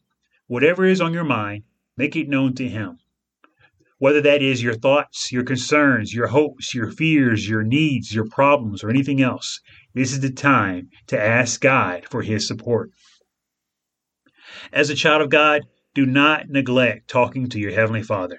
Whatever 0.46 0.84
is 0.84 1.00
on 1.00 1.12
your 1.12 1.24
mind, 1.24 1.64
make 1.96 2.16
it 2.16 2.28
known 2.28 2.54
to 2.54 2.68
Him. 2.68 2.98
Whether 3.98 4.20
that 4.22 4.42
is 4.42 4.62
your 4.62 4.74
thoughts, 4.74 5.32
your 5.32 5.44
concerns, 5.44 6.14
your 6.14 6.26
hopes, 6.28 6.74
your 6.74 6.90
fears, 6.90 7.48
your 7.48 7.62
needs, 7.62 8.14
your 8.14 8.26
problems, 8.26 8.84
or 8.84 8.90
anything 8.90 9.20
else, 9.20 9.60
this 9.94 10.12
is 10.12 10.20
the 10.20 10.30
time 10.30 10.90
to 11.06 11.20
ask 11.20 11.60
God 11.60 12.04
for 12.10 12.22
His 12.22 12.46
support. 12.46 12.90
As 14.72 14.90
a 14.90 14.94
child 14.94 15.22
of 15.22 15.30
God, 15.30 15.62
do 15.94 16.04
not 16.04 16.48
neglect 16.48 17.08
talking 17.08 17.48
to 17.48 17.60
your 17.60 17.72
Heavenly 17.72 18.02
Father. 18.02 18.38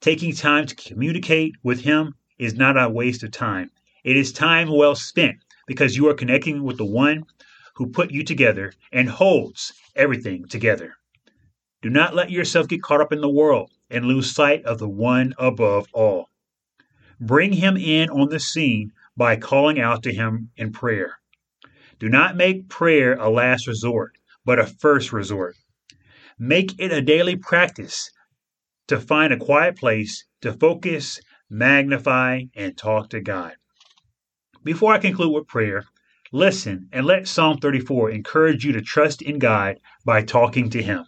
Taking 0.00 0.34
time 0.34 0.66
to 0.66 0.74
communicate 0.74 1.54
with 1.62 1.80
Him 1.80 2.14
is 2.38 2.54
not 2.54 2.80
a 2.80 2.90
waste 2.90 3.22
of 3.22 3.30
time. 3.30 3.70
It 4.04 4.16
is 4.16 4.32
time 4.32 4.68
well 4.68 4.94
spent 4.94 5.36
because 5.66 5.96
you 5.96 6.08
are 6.08 6.14
connecting 6.14 6.62
with 6.62 6.76
the 6.76 6.84
one 6.84 7.24
who 7.76 7.86
put 7.86 8.10
you 8.10 8.22
together 8.22 8.72
and 8.92 9.08
holds 9.08 9.72
everything 9.96 10.46
together. 10.46 10.94
Do 11.80 11.88
not 11.88 12.14
let 12.14 12.30
yourself 12.30 12.68
get 12.68 12.82
caught 12.82 13.00
up 13.00 13.12
in 13.12 13.20
the 13.20 13.30
world 13.30 13.70
and 13.90 14.04
lose 14.04 14.34
sight 14.34 14.64
of 14.64 14.78
the 14.78 14.88
one 14.88 15.34
above 15.38 15.86
all. 15.92 16.28
Bring 17.20 17.52
him 17.52 17.76
in 17.76 18.10
on 18.10 18.28
the 18.28 18.40
scene 18.40 18.92
by 19.16 19.36
calling 19.36 19.80
out 19.80 20.02
to 20.02 20.12
him 20.12 20.50
in 20.56 20.72
prayer. 20.72 21.18
Do 21.98 22.08
not 22.08 22.36
make 22.36 22.68
prayer 22.68 23.14
a 23.14 23.28
last 23.30 23.66
resort, 23.66 24.16
but 24.44 24.58
a 24.58 24.66
first 24.66 25.12
resort. 25.12 25.56
Make 26.38 26.80
it 26.80 26.92
a 26.92 27.02
daily 27.02 27.36
practice 27.36 28.10
to 28.88 28.98
find 28.98 29.32
a 29.32 29.38
quiet 29.38 29.76
place 29.76 30.26
to 30.40 30.52
focus, 30.52 31.20
magnify, 31.48 32.42
and 32.56 32.76
talk 32.76 33.10
to 33.10 33.20
God. 33.20 33.54
Before 34.64 34.92
I 34.92 34.98
conclude 34.98 35.32
with 35.32 35.46
prayer, 35.46 35.84
listen 36.32 36.88
and 36.92 37.06
let 37.06 37.28
Psalm 37.28 37.58
34 37.58 38.10
encourage 38.10 38.64
you 38.64 38.72
to 38.72 38.80
trust 38.80 39.22
in 39.22 39.38
God 39.38 39.78
by 40.04 40.22
talking 40.22 40.70
to 40.70 40.82
Him. 40.82 41.04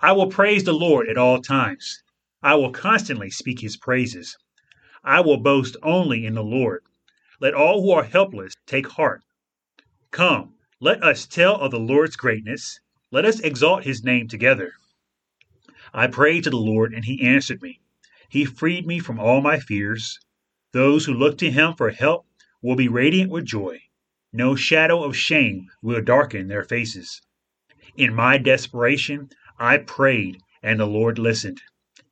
I 0.00 0.12
will 0.12 0.28
praise 0.28 0.64
the 0.64 0.72
Lord 0.72 1.08
at 1.08 1.16
all 1.16 1.40
times. 1.40 2.02
I 2.42 2.54
will 2.54 2.72
constantly 2.72 3.30
speak 3.30 3.60
His 3.60 3.76
praises. 3.76 4.36
I 5.06 5.20
will 5.20 5.36
boast 5.36 5.76
only 5.84 6.26
in 6.26 6.34
the 6.34 6.42
Lord. 6.42 6.82
Let 7.38 7.54
all 7.54 7.80
who 7.80 7.92
are 7.92 8.02
helpless 8.02 8.54
take 8.66 8.88
heart. 8.88 9.22
Come, 10.10 10.54
let 10.80 11.00
us 11.00 11.28
tell 11.28 11.54
of 11.60 11.70
the 11.70 11.78
Lord's 11.78 12.16
greatness. 12.16 12.80
Let 13.12 13.24
us 13.24 13.38
exalt 13.38 13.84
his 13.84 14.02
name 14.02 14.26
together. 14.26 14.72
I 15.94 16.08
prayed 16.08 16.42
to 16.42 16.50
the 16.50 16.56
Lord, 16.56 16.92
and 16.92 17.04
he 17.04 17.22
answered 17.22 17.62
me. 17.62 17.78
He 18.28 18.44
freed 18.44 18.84
me 18.84 18.98
from 18.98 19.20
all 19.20 19.40
my 19.40 19.60
fears. 19.60 20.18
Those 20.72 21.06
who 21.06 21.14
look 21.14 21.38
to 21.38 21.52
him 21.52 21.74
for 21.74 21.90
help 21.90 22.26
will 22.60 22.74
be 22.74 22.88
radiant 22.88 23.30
with 23.30 23.44
joy. 23.44 23.82
No 24.32 24.56
shadow 24.56 25.04
of 25.04 25.16
shame 25.16 25.68
will 25.82 26.02
darken 26.02 26.48
their 26.48 26.64
faces. 26.64 27.22
In 27.96 28.12
my 28.12 28.38
desperation, 28.38 29.30
I 29.56 29.78
prayed, 29.78 30.40
and 30.64 30.80
the 30.80 30.86
Lord 30.86 31.16
listened. 31.16 31.62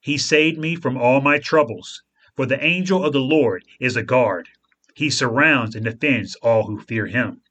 He 0.00 0.16
saved 0.16 0.58
me 0.60 0.76
from 0.76 0.96
all 0.96 1.20
my 1.20 1.40
troubles. 1.40 2.04
For 2.36 2.46
the 2.46 2.62
angel 2.64 3.04
of 3.04 3.12
the 3.12 3.20
Lord 3.20 3.64
is 3.78 3.96
a 3.96 4.02
guard. 4.02 4.48
He 4.94 5.10
surrounds 5.10 5.74
and 5.74 5.84
defends 5.84 6.34
all 6.36 6.66
who 6.66 6.80
fear 6.80 7.06
him. 7.06 7.42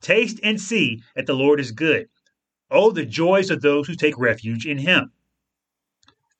Taste 0.00 0.40
and 0.42 0.60
see 0.60 1.02
that 1.14 1.26
the 1.26 1.34
Lord 1.34 1.60
is 1.60 1.72
good. 1.72 2.08
Oh, 2.70 2.90
the 2.90 3.04
joys 3.04 3.50
of 3.50 3.62
those 3.62 3.86
who 3.86 3.94
take 3.94 4.18
refuge 4.18 4.66
in 4.66 4.78
him. 4.78 5.12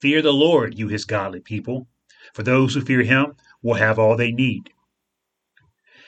Fear 0.00 0.22
the 0.22 0.32
Lord, 0.32 0.78
you 0.78 0.88
his 0.88 1.04
godly 1.04 1.40
people, 1.40 1.88
for 2.32 2.42
those 2.42 2.74
who 2.74 2.80
fear 2.80 3.02
him 3.02 3.34
will 3.62 3.74
have 3.74 3.98
all 3.98 4.16
they 4.16 4.32
need. 4.32 4.70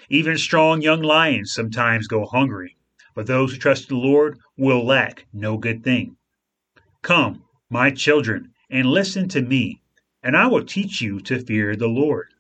Even 0.08 0.38
strong 0.38 0.80
young 0.80 1.02
lions 1.02 1.52
sometimes 1.52 2.06
go 2.08 2.24
hungry, 2.24 2.76
but 3.14 3.26
those 3.26 3.52
who 3.52 3.58
trust 3.58 3.88
the 3.88 3.96
Lord 3.96 4.38
will 4.56 4.84
lack 4.84 5.26
no 5.32 5.58
good 5.58 5.84
thing. 5.84 6.16
Come, 7.02 7.44
my 7.68 7.90
children, 7.90 8.52
and 8.70 8.86
listen 8.86 9.28
to 9.28 9.42
me, 9.42 9.81
and 10.24 10.36
I 10.36 10.46
will 10.46 10.64
teach 10.64 11.00
you 11.00 11.20
to 11.22 11.40
fear 11.40 11.74
the 11.74 11.88
Lord. 11.88 12.32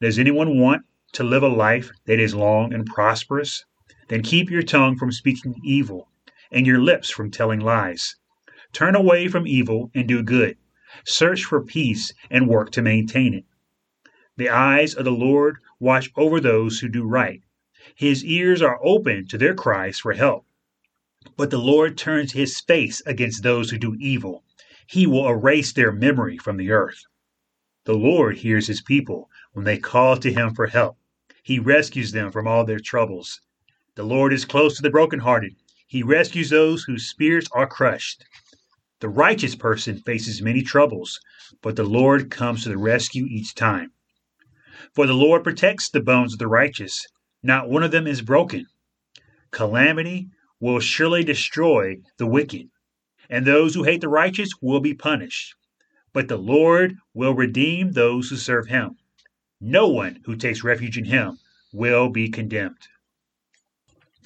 Does 0.00 0.18
anyone 0.18 0.58
want 0.58 0.84
to 1.12 1.24
live 1.24 1.42
a 1.42 1.48
life 1.48 1.90
that 2.06 2.18
is 2.18 2.34
long 2.34 2.72
and 2.72 2.86
prosperous? 2.86 3.64
Then 4.08 4.22
keep 4.22 4.50
your 4.50 4.62
tongue 4.62 4.96
from 4.96 5.12
speaking 5.12 5.54
evil 5.62 6.10
and 6.50 6.66
your 6.66 6.80
lips 6.80 7.10
from 7.10 7.30
telling 7.30 7.60
lies. 7.60 8.16
Turn 8.72 8.94
away 8.94 9.28
from 9.28 9.46
evil 9.46 9.90
and 9.94 10.08
do 10.08 10.22
good. 10.22 10.56
Search 11.04 11.44
for 11.44 11.62
peace 11.62 12.14
and 12.30 12.48
work 12.48 12.70
to 12.70 12.82
maintain 12.82 13.34
it. 13.34 13.44
The 14.38 14.48
eyes 14.48 14.94
of 14.94 15.04
the 15.04 15.10
Lord 15.10 15.58
watch 15.78 16.10
over 16.16 16.40
those 16.40 16.78
who 16.78 16.88
do 16.88 17.04
right. 17.04 17.42
His 17.94 18.24
ears 18.24 18.62
are 18.62 18.80
open 18.82 19.26
to 19.28 19.36
their 19.36 19.54
cries 19.54 19.98
for 19.98 20.14
help. 20.14 20.46
But 21.36 21.50
the 21.50 21.58
Lord 21.58 21.98
turns 21.98 22.32
his 22.32 22.60
face 22.60 23.02
against 23.04 23.42
those 23.42 23.70
who 23.70 23.78
do 23.78 23.96
evil. 23.98 24.44
He 24.86 25.06
will 25.06 25.28
erase 25.28 25.72
their 25.74 25.92
memory 25.92 26.38
from 26.38 26.56
the 26.56 26.70
earth. 26.70 27.04
The 27.88 27.94
Lord 27.94 28.36
hears 28.36 28.66
his 28.66 28.82
people 28.82 29.30
when 29.54 29.64
they 29.64 29.78
call 29.78 30.18
to 30.18 30.30
him 30.30 30.54
for 30.54 30.66
help. 30.66 30.98
He 31.42 31.58
rescues 31.58 32.12
them 32.12 32.30
from 32.30 32.46
all 32.46 32.66
their 32.66 32.78
troubles. 32.78 33.40
The 33.94 34.02
Lord 34.02 34.34
is 34.34 34.44
close 34.44 34.76
to 34.76 34.82
the 34.82 34.90
brokenhearted. 34.90 35.54
He 35.86 36.02
rescues 36.02 36.50
those 36.50 36.82
whose 36.84 37.08
spirits 37.08 37.48
are 37.52 37.66
crushed. 37.66 38.26
The 39.00 39.08
righteous 39.08 39.56
person 39.56 40.02
faces 40.02 40.42
many 40.42 40.60
troubles, 40.60 41.18
but 41.62 41.76
the 41.76 41.82
Lord 41.82 42.30
comes 42.30 42.62
to 42.64 42.68
the 42.68 42.76
rescue 42.76 43.24
each 43.24 43.54
time. 43.54 43.92
For 44.92 45.06
the 45.06 45.14
Lord 45.14 45.42
protects 45.42 45.88
the 45.88 46.02
bones 46.02 46.34
of 46.34 46.38
the 46.38 46.46
righteous, 46.46 47.06
not 47.42 47.70
one 47.70 47.82
of 47.82 47.90
them 47.90 48.06
is 48.06 48.20
broken. 48.20 48.66
Calamity 49.50 50.28
will 50.60 50.80
surely 50.80 51.24
destroy 51.24 51.96
the 52.18 52.26
wicked, 52.26 52.68
and 53.30 53.46
those 53.46 53.74
who 53.74 53.84
hate 53.84 54.02
the 54.02 54.10
righteous 54.10 54.50
will 54.60 54.80
be 54.80 54.92
punished. 54.92 55.54
But 56.12 56.28
the 56.28 56.36
Lord 56.36 56.96
will 57.14 57.34
redeem 57.34 57.92
those 57.92 58.30
who 58.30 58.36
serve 58.36 58.68
him. 58.68 58.96
No 59.60 59.88
one 59.88 60.20
who 60.24 60.36
takes 60.36 60.64
refuge 60.64 60.96
in 60.96 61.04
him 61.04 61.38
will 61.72 62.08
be 62.08 62.28
condemned. 62.28 62.88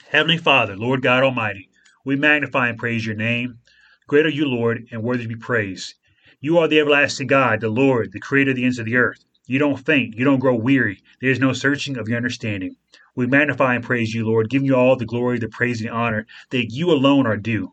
Heavenly 0.09 0.39
Father, 0.39 0.77
Lord 0.77 1.01
God 1.01 1.23
Almighty, 1.23 1.71
we 2.05 2.17
magnify 2.17 2.69
and 2.69 2.79
praise 2.79 3.07
your 3.07 3.15
name. 3.15 3.59
Great 4.07 4.27
are 4.27 4.31
you, 4.31 4.47
Lord, 4.47 4.87
and 4.91 5.03
worthy 5.03 5.23
to 5.23 5.29
be 5.29 5.37
praised. 5.37 5.95
You 6.41 6.59
are 6.59 6.69
the 6.69 6.81
everlasting 6.81 7.29
God, 7.29 7.61
the 7.61 7.69
Lord, 7.69 8.12
the 8.12 8.21
creator 8.21 8.51
of 8.51 8.57
the 8.57 8.65
ends 8.65 8.79
of 8.79 8.85
the 8.85 8.97
earth. 8.97 9.25
You 9.47 9.59
don't 9.59 9.85
faint, 9.85 10.15
you 10.17 10.25
don't 10.25 10.39
grow 10.39 10.55
weary. 10.55 11.03
There 11.21 11.31
is 11.31 11.41
no 11.41 11.53
searching 11.53 11.97
of 11.97 12.09
your 12.09 12.17
understanding. 12.17 12.77
We 13.15 13.27
magnify 13.27 13.75
and 13.75 13.85
praise 13.85 14.12
you, 14.12 14.27
Lord, 14.27 14.51
giving 14.51 14.67
you 14.67 14.77
all 14.77 14.97
the 14.97 15.07
glory, 15.07 15.39
the 15.39 15.49
praise, 15.49 15.81
and 15.81 15.89
the 15.89 15.95
honor 15.95 16.27
that 16.51 16.71
you 16.71 16.91
alone 16.91 17.27
are 17.27 17.37
due. 17.37 17.73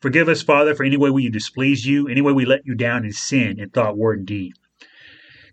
Forgive 0.00 0.28
us, 0.28 0.42
Father, 0.42 0.74
for 0.74 0.84
any 0.84 0.96
way 0.96 1.10
we 1.10 1.28
displease 1.28 1.86
you, 1.86 2.08
any 2.08 2.20
way 2.20 2.32
we 2.32 2.44
let 2.44 2.66
you 2.66 2.74
down 2.74 3.04
in 3.04 3.12
sin, 3.12 3.58
in 3.58 3.70
thought, 3.70 3.96
word, 3.96 4.18
and 4.18 4.26
deed. 4.26 4.52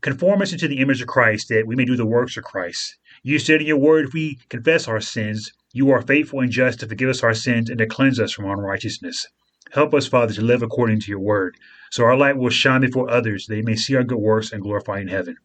Conform 0.01 0.41
us 0.41 0.51
into 0.51 0.67
the 0.67 0.79
image 0.79 1.01
of 1.01 1.07
Christ, 1.07 1.47
that 1.49 1.65
we 1.65 1.75
may 1.75 1.85
do 1.85 1.95
the 1.95 2.05
works 2.05 2.35
of 2.35 2.43
Christ. 2.43 2.97
You 3.23 3.39
said 3.39 3.61
in 3.61 3.67
your 3.67 3.77
word, 3.77 4.07
if 4.07 4.13
we 4.13 4.39
confess 4.49 4.87
our 4.87 4.99
sins, 4.99 5.53
you 5.71 5.91
are 5.91 6.01
faithful 6.01 6.41
and 6.41 6.51
just 6.51 6.81
to 6.81 6.87
forgive 6.87 7.09
us 7.09 7.23
our 7.23 7.33
sins 7.33 7.69
and 7.69 7.79
to 7.79 7.87
cleanse 7.87 8.19
us 8.19 8.33
from 8.33 8.45
unrighteousness. 8.45 9.27
Help 9.71 9.93
us, 9.93 10.05
Father, 10.05 10.33
to 10.33 10.41
live 10.41 10.61
according 10.61 10.99
to 10.99 11.09
your 11.09 11.21
word, 11.21 11.55
so 11.89 12.03
our 12.03 12.17
light 12.17 12.37
will 12.37 12.49
shine 12.49 12.81
before 12.81 13.09
others, 13.09 13.47
they 13.47 13.61
may 13.61 13.75
see 13.75 13.95
our 13.95 14.03
good 14.03 14.19
works 14.19 14.51
and 14.51 14.61
glorify 14.61 14.99
in 14.99 15.07
heaven. 15.07 15.37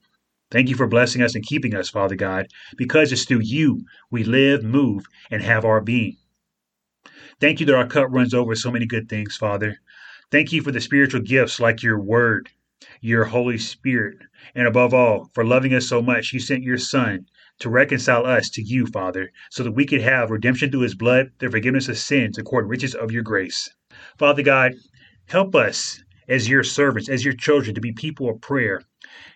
Thank 0.51 0.69
you 0.69 0.75
for 0.75 0.87
blessing 0.87 1.23
us 1.23 1.35
and 1.35 1.47
keeping 1.47 1.75
us, 1.75 1.89
Father 1.89 2.17
God, 2.17 2.49
because 2.77 3.13
it's 3.13 3.25
through 3.25 3.43
you 3.43 3.85
we 4.11 4.25
live, 4.25 4.65
move, 4.65 5.05
and 5.31 5.43
have 5.43 5.65
our 5.65 5.81
being. 5.81 6.17
Thank 7.41 7.61
you 7.61 7.67
that 7.67 7.77
our 7.77 7.87
cup 7.87 8.09
runs 8.11 8.35
over 8.35 8.57
so 8.57 8.71
many 8.71 8.85
good 8.85 9.09
things, 9.09 9.37
Father. 9.37 9.79
Thank 10.33 10.53
you 10.53 10.61
for 10.61 10.73
the 10.73 10.81
spiritual 10.81 11.21
gifts 11.21 11.61
like 11.61 11.85
your 11.85 12.01
word, 12.01 12.51
your 13.01 13.25
Holy 13.25 13.59
Spirit, 13.59 14.19
and 14.57 14.67
above 14.67 14.93
all, 14.93 15.31
for 15.35 15.45
loving 15.45 15.73
us 15.73 15.89
so 15.89 16.03
much, 16.03 16.33
you 16.33 16.41
sent 16.41 16.65
your 16.65 16.79
Son 16.79 17.27
to 17.61 17.71
reconcile 17.71 18.27
us 18.27 18.51
to 18.51 18.63
you, 18.63 18.87
Father, 18.87 19.31
so 19.51 19.63
that 19.63 19.73
we 19.73 19.87
could 19.87 20.01
have 20.01 20.31
redemption 20.31 20.71
through 20.71 20.81
his 20.81 20.97
blood, 20.97 21.31
the 21.39 21.49
forgiveness 21.49 21.89
of 21.89 21.97
sins, 21.97 22.39
according 22.39 22.67
to 22.67 22.71
riches 22.71 22.95
of 22.97 23.13
your 23.13 23.23
grace. 23.23 23.69
Father 24.19 24.43
God, 24.43 24.73
help 25.27 25.55
us 25.55 26.03
as 26.29 26.49
your 26.49 26.65
servants, 26.65 27.09
as 27.09 27.25
your 27.25 27.35
children, 27.35 27.75
to 27.75 27.81
be 27.81 27.93
people 27.93 28.29
of 28.29 28.41
prayer. 28.41 28.83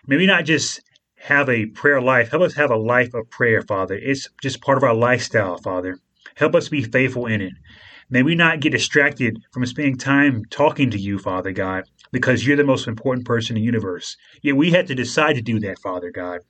May 0.07 0.17
we 0.17 0.25
not 0.25 0.43
just 0.43 0.81
have 1.17 1.49
a 1.49 1.67
prayer 1.67 2.01
life, 2.01 2.31
help 2.31 2.43
us 2.43 2.55
have 2.55 2.71
a 2.71 2.75
life 2.75 3.13
of 3.13 3.29
prayer, 3.29 3.61
Father. 3.61 3.95
It's 3.95 4.27
just 4.41 4.61
part 4.61 4.77
of 4.77 4.83
our 4.83 4.93
lifestyle, 4.93 5.57
Father. 5.57 5.97
Help 6.35 6.53
us 6.55 6.67
be 6.67 6.83
faithful 6.83 7.27
in 7.27 7.41
it. 7.41 7.53
May 8.13 8.21
we 8.21 8.35
not 8.35 8.59
get 8.59 8.73
distracted 8.73 9.41
from 9.51 9.65
spending 9.65 9.97
time 9.97 10.45
talking 10.51 10.91
to 10.91 10.99
you, 10.99 11.17
Father 11.17 11.51
God, 11.51 11.85
because 12.11 12.45
you're 12.45 12.55
the 12.55 12.63
most 12.63 12.87
important 12.87 13.25
person 13.25 13.57
in 13.57 13.61
the 13.63 13.65
universe. 13.65 14.17
Yet 14.43 14.55
we 14.55 14.69
had 14.69 14.85
to 14.89 14.93
decide 14.93 15.33
to 15.33 15.41
do 15.41 15.59
that, 15.61 15.79
Father 15.79 16.11
God. 16.11 16.41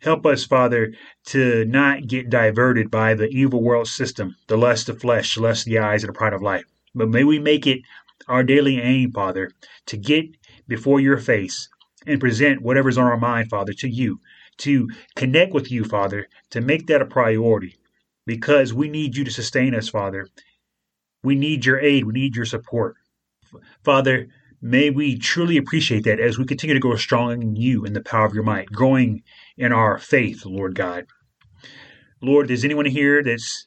Help 0.00 0.24
us, 0.24 0.46
Father, 0.46 0.94
to 1.26 1.66
not 1.66 2.06
get 2.06 2.30
diverted 2.30 2.90
by 2.90 3.12
the 3.12 3.28
evil 3.28 3.62
world 3.62 3.86
system, 3.86 4.34
the 4.46 4.56
lust 4.56 4.88
of 4.88 4.98
flesh, 4.98 5.34
the 5.34 5.42
lust 5.42 5.66
of 5.66 5.70
the 5.70 5.78
eyes, 5.78 6.02
and 6.02 6.08
the 6.08 6.16
pride 6.16 6.32
of 6.32 6.40
life. 6.40 6.64
But 6.94 7.10
may 7.10 7.24
we 7.24 7.38
make 7.38 7.66
it 7.66 7.80
our 8.26 8.42
daily 8.42 8.80
aim, 8.80 9.12
Father, 9.12 9.50
to 9.88 9.98
get 9.98 10.24
before 10.68 11.00
your 11.00 11.18
face 11.18 11.68
and 12.06 12.18
present 12.18 12.62
whatever's 12.62 12.96
on 12.96 13.04
our 13.04 13.18
mind, 13.18 13.50
Father, 13.50 13.74
to 13.74 13.90
you, 13.90 14.20
to 14.56 14.88
connect 15.16 15.52
with 15.52 15.70
you, 15.70 15.84
Father, 15.84 16.28
to 16.48 16.62
make 16.62 16.86
that 16.86 17.02
a 17.02 17.04
priority 17.04 17.76
because 18.24 18.72
we 18.72 18.88
need 18.88 19.18
you 19.18 19.24
to 19.24 19.30
sustain 19.30 19.74
us, 19.74 19.90
Father. 19.90 20.26
We 21.22 21.34
need 21.34 21.66
your 21.66 21.78
aid, 21.80 22.04
we 22.04 22.12
need 22.12 22.36
your 22.36 22.44
support. 22.44 22.96
Father, 23.84 24.28
may 24.62 24.90
we 24.90 25.18
truly 25.18 25.56
appreciate 25.56 26.04
that 26.04 26.20
as 26.20 26.38
we 26.38 26.44
continue 26.44 26.74
to 26.74 26.80
grow 26.80 26.96
strong 26.96 27.42
in 27.42 27.56
you 27.56 27.84
in 27.84 27.92
the 27.92 28.02
power 28.02 28.26
of 28.26 28.34
your 28.34 28.44
might, 28.44 28.70
growing 28.72 29.22
in 29.56 29.72
our 29.72 29.98
faith, 29.98 30.44
Lord 30.46 30.74
God. 30.74 31.06
Lord, 32.22 32.48
there's 32.48 32.64
anyone 32.64 32.86
here 32.86 33.22
that's 33.22 33.66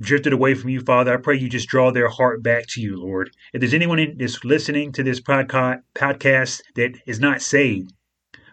drifted 0.00 0.32
away 0.32 0.54
from 0.54 0.70
you, 0.70 0.80
Father, 0.80 1.14
I 1.14 1.16
pray 1.16 1.38
you 1.38 1.48
just 1.48 1.68
draw 1.68 1.90
their 1.90 2.08
heart 2.08 2.42
back 2.42 2.66
to 2.68 2.80
you, 2.80 3.00
Lord. 3.00 3.30
If 3.52 3.60
there's 3.60 3.74
anyone 3.74 4.16
that's 4.18 4.44
listening 4.44 4.92
to 4.92 5.02
this 5.02 5.20
podcast 5.20 6.60
that 6.74 6.98
is 7.06 7.20
not 7.20 7.42
saved, 7.42 7.92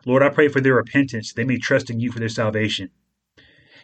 Lord, 0.05 0.23
I 0.23 0.29
pray 0.29 0.47
for 0.47 0.61
their 0.61 0.75
repentance. 0.75 1.33
They 1.33 1.43
may 1.43 1.57
trust 1.57 1.89
in 1.89 1.99
you 1.99 2.11
for 2.11 2.19
their 2.19 2.29
salvation. 2.29 2.89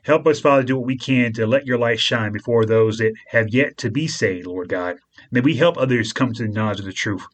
Help 0.04 0.26
us, 0.28 0.40
Father, 0.40 0.64
do 0.64 0.78
what 0.78 0.86
we 0.86 0.98
can 0.98 1.34
to 1.34 1.46
let 1.46 1.66
your 1.66 1.78
light 1.78 2.00
shine 2.00 2.32
before 2.32 2.66
those 2.66 2.98
that 2.98 3.14
have 3.28 3.50
yet 3.50 3.78
to 3.78 3.92
be 3.92 4.08
saved, 4.08 4.48
Lord 4.48 4.70
God. 4.70 4.98
May 5.32 5.42
we 5.42 5.56
help 5.56 5.78
others 5.78 6.14
come 6.14 6.34
to 6.34 6.44
the 6.44 6.50
knowledge 6.50 6.80
of 6.80 6.86
the 6.86 6.94
truth. 6.94 7.26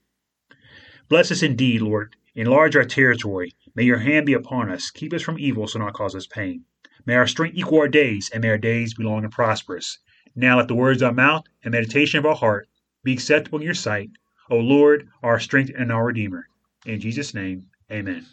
Bless 1.07 1.31
us 1.31 1.43
indeed, 1.43 1.81
Lord. 1.81 2.15
Enlarge 2.33 2.75
our 2.75 2.83
territory. 2.83 3.53
May 3.75 3.83
your 3.83 3.99
hand 3.99 4.25
be 4.25 4.33
upon 4.33 4.71
us. 4.71 4.89
Keep 4.91 5.13
us 5.13 5.21
from 5.21 5.39
evil 5.39 5.67
so 5.67 5.79
not 5.79 5.93
cause 5.93 6.15
us 6.15 6.27
pain. 6.27 6.65
May 7.05 7.15
our 7.15 7.27
strength 7.27 7.55
equal 7.55 7.79
our 7.79 7.87
days, 7.87 8.29
and 8.33 8.41
may 8.41 8.49
our 8.49 8.57
days 8.57 8.95
be 8.95 9.03
long 9.03 9.23
and 9.23 9.31
prosperous. 9.31 9.99
Now 10.35 10.57
let 10.57 10.67
the 10.67 10.75
words 10.75 11.01
of 11.01 11.09
our 11.09 11.13
mouth 11.13 11.45
and 11.63 11.71
meditation 11.71 12.19
of 12.19 12.25
our 12.25 12.35
heart 12.35 12.67
be 13.03 13.13
acceptable 13.13 13.59
in 13.59 13.65
your 13.65 13.75
sight, 13.75 14.09
O 14.49 14.57
Lord, 14.57 15.07
our 15.21 15.39
strength 15.39 15.71
and 15.77 15.91
our 15.91 16.05
Redeemer. 16.05 16.47
In 16.85 16.99
Jesus' 16.99 17.33
name, 17.33 17.67
amen. 17.91 18.25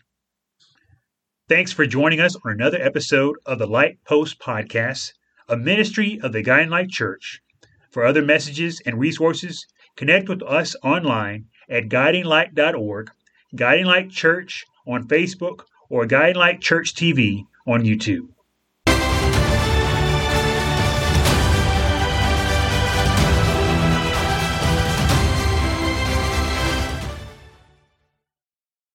Thanks 1.48 1.72
for 1.72 1.86
joining 1.86 2.20
us 2.20 2.36
on 2.36 2.52
another 2.52 2.80
episode 2.80 3.36
of 3.46 3.58
the 3.58 3.66
Light 3.66 3.98
Post 4.04 4.38
Podcast, 4.38 5.12
a 5.48 5.56
ministry 5.56 6.20
of 6.22 6.32
the 6.32 6.40
Guiding 6.40 6.70
Light 6.70 6.88
Church. 6.88 7.42
For 7.90 8.06
other 8.06 8.22
messages 8.22 8.80
and 8.86 9.00
resources, 9.00 9.66
connect 9.96 10.28
with 10.28 10.40
us 10.44 10.76
online 10.84 11.46
at 11.68 11.88
guidinglight.org, 11.88 13.10
Guiding 13.56 13.86
Light 13.86 14.10
Church 14.10 14.64
on 14.86 15.08
Facebook, 15.08 15.64
or 15.90 16.06
Guiding 16.06 16.36
Light 16.36 16.60
Church 16.60 16.94
TV 16.94 17.42
on 17.66 17.82
YouTube. 17.82 18.28